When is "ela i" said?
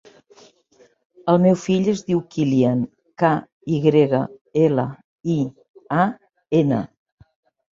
4.65-5.37